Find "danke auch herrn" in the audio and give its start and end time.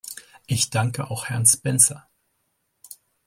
0.71-1.45